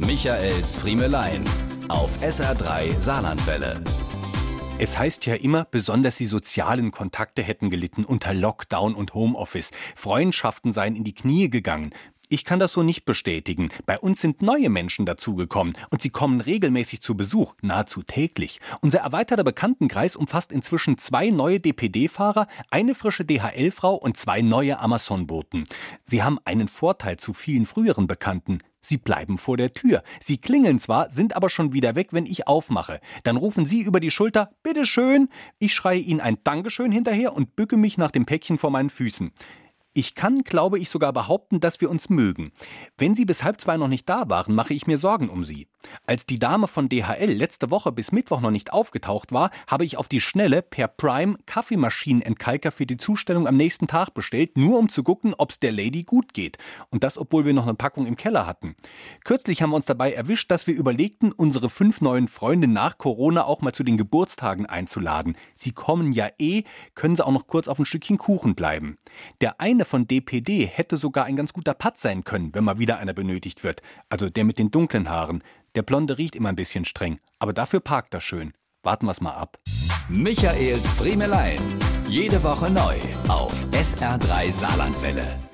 Michaels 0.00 0.76
Friemelein 0.76 1.42
auf 1.88 2.22
SR3 2.22 3.00
Saarlandwelle. 3.00 3.82
Es 4.78 4.96
heißt 4.96 5.26
ja 5.26 5.34
immer, 5.34 5.64
besonders 5.64 6.16
die 6.16 6.28
sozialen 6.28 6.92
Kontakte 6.92 7.42
hätten 7.42 7.68
gelitten 7.68 8.04
unter 8.04 8.32
Lockdown 8.32 8.94
und 8.94 9.14
Homeoffice. 9.14 9.72
Freundschaften 9.96 10.70
seien 10.70 10.94
in 10.94 11.02
die 11.02 11.14
Knie 11.14 11.50
gegangen. 11.50 11.90
Ich 12.30 12.44
kann 12.44 12.58
das 12.58 12.72
so 12.72 12.82
nicht 12.82 13.06
bestätigen. 13.06 13.70
Bei 13.86 13.98
uns 13.98 14.20
sind 14.20 14.42
neue 14.42 14.68
Menschen 14.68 15.06
dazugekommen 15.06 15.74
und 15.88 16.02
sie 16.02 16.10
kommen 16.10 16.42
regelmäßig 16.42 17.00
zu 17.00 17.16
Besuch, 17.16 17.54
nahezu 17.62 18.02
täglich. 18.02 18.60
Unser 18.82 18.98
erweiterter 18.98 19.44
Bekanntenkreis 19.44 20.14
umfasst 20.14 20.52
inzwischen 20.52 20.98
zwei 20.98 21.30
neue 21.30 21.58
DPD-Fahrer, 21.58 22.46
eine 22.70 22.94
frische 22.94 23.24
DHL-Frau 23.24 23.94
und 23.94 24.18
zwei 24.18 24.42
neue 24.42 24.78
Amazon-Boten. 24.78 25.64
Sie 26.04 26.22
haben 26.22 26.38
einen 26.44 26.68
Vorteil 26.68 27.16
zu 27.16 27.32
vielen 27.32 27.64
früheren 27.64 28.06
Bekannten. 28.06 28.58
Sie 28.82 28.98
bleiben 28.98 29.38
vor 29.38 29.56
der 29.56 29.72
Tür. 29.72 30.02
Sie 30.20 30.36
klingeln 30.36 30.78
zwar, 30.78 31.10
sind 31.10 31.34
aber 31.34 31.48
schon 31.48 31.72
wieder 31.72 31.94
weg, 31.94 32.08
wenn 32.12 32.26
ich 32.26 32.46
aufmache. 32.46 33.00
Dann 33.24 33.38
rufen 33.38 33.64
Sie 33.64 33.80
über 33.80 34.00
die 34.00 34.10
Schulter, 34.10 34.50
bitteschön. 34.62 35.30
Ich 35.58 35.74
schreie 35.74 35.98
Ihnen 35.98 36.20
ein 36.20 36.36
Dankeschön 36.44 36.92
hinterher 36.92 37.34
und 37.34 37.56
bücke 37.56 37.78
mich 37.78 37.96
nach 37.96 38.10
dem 38.10 38.26
Päckchen 38.26 38.58
vor 38.58 38.70
meinen 38.70 38.90
Füßen. 38.90 39.32
Ich 39.98 40.14
kann, 40.14 40.44
glaube 40.44 40.78
ich, 40.78 40.90
sogar 40.90 41.12
behaupten, 41.12 41.58
dass 41.58 41.80
wir 41.80 41.90
uns 41.90 42.08
mögen. 42.08 42.52
Wenn 42.98 43.16
Sie 43.16 43.24
bis 43.24 43.42
halb 43.42 43.60
zwei 43.60 43.76
noch 43.76 43.88
nicht 43.88 44.08
da 44.08 44.28
waren, 44.28 44.54
mache 44.54 44.72
ich 44.72 44.86
mir 44.86 44.96
Sorgen 44.96 45.28
um 45.28 45.42
Sie. 45.42 45.66
Als 46.06 46.24
die 46.24 46.38
Dame 46.38 46.68
von 46.68 46.88
DHL 46.88 47.32
letzte 47.32 47.72
Woche 47.72 47.90
bis 47.90 48.12
Mittwoch 48.12 48.40
noch 48.40 48.52
nicht 48.52 48.72
aufgetaucht 48.72 49.32
war, 49.32 49.50
habe 49.66 49.84
ich 49.84 49.96
auf 49.96 50.06
die 50.06 50.20
Schnelle 50.20 50.62
per 50.62 50.86
Prime 50.86 51.36
Kaffeemaschinenentkalker 51.46 52.70
für 52.70 52.86
die 52.86 52.96
Zustellung 52.96 53.48
am 53.48 53.56
nächsten 53.56 53.88
Tag 53.88 54.14
bestellt, 54.14 54.56
nur 54.56 54.78
um 54.78 54.88
zu 54.88 55.02
gucken, 55.02 55.34
ob 55.36 55.50
es 55.50 55.58
der 55.58 55.72
Lady 55.72 56.04
gut 56.04 56.32
geht. 56.32 56.58
Und 56.90 57.02
das, 57.02 57.18
obwohl 57.18 57.44
wir 57.44 57.52
noch 57.52 57.64
eine 57.64 57.74
Packung 57.74 58.06
im 58.06 58.14
Keller 58.14 58.46
hatten. 58.46 58.76
Kürzlich 59.24 59.62
haben 59.62 59.70
wir 59.70 59.76
uns 59.76 59.86
dabei 59.86 60.12
erwischt, 60.12 60.52
dass 60.52 60.68
wir 60.68 60.76
überlegten, 60.76 61.32
unsere 61.32 61.70
fünf 61.70 62.00
neuen 62.00 62.28
Freunde 62.28 62.68
nach 62.68 62.98
Corona 62.98 63.46
auch 63.46 63.62
mal 63.62 63.72
zu 63.72 63.82
den 63.82 63.96
Geburtstagen 63.96 64.66
einzuladen. 64.66 65.36
Sie 65.56 65.72
kommen 65.72 66.12
ja 66.12 66.28
eh, 66.38 66.62
können 66.94 67.16
sie 67.16 67.26
auch 67.26 67.32
noch 67.32 67.48
kurz 67.48 67.66
auf 67.66 67.80
ein 67.80 67.84
Stückchen 67.84 68.16
Kuchen 68.18 68.54
bleiben. 68.54 68.96
Der 69.40 69.60
eine 69.60 69.87
von 69.88 70.06
DPD 70.06 70.66
hätte 70.66 70.96
sogar 70.96 71.24
ein 71.24 71.34
ganz 71.34 71.52
guter 71.52 71.74
Patz 71.74 72.02
sein 72.02 72.22
können, 72.22 72.54
wenn 72.54 72.62
mal 72.62 72.78
wieder 72.78 72.98
einer 72.98 73.14
benötigt 73.14 73.64
wird. 73.64 73.82
Also 74.08 74.30
der 74.30 74.44
mit 74.44 74.58
den 74.58 74.70
dunklen 74.70 75.08
Haaren. 75.08 75.42
Der 75.74 75.82
Blonde 75.82 76.18
riecht 76.18 76.36
immer 76.36 76.50
ein 76.50 76.56
bisschen 76.56 76.84
streng, 76.84 77.18
aber 77.38 77.52
dafür 77.52 77.80
parkt 77.80 78.14
er 78.14 78.20
schön. 78.20 78.52
Warten 78.82 79.06
wir's 79.06 79.20
mal 79.20 79.34
ab. 79.34 79.58
Michaels 80.08 80.90
Friemelein. 80.92 81.58
Jede 82.06 82.42
Woche 82.42 82.70
neu 82.70 82.96
auf 83.28 83.52
SR3 83.72 84.52
Saarlandwelle. 84.52 85.47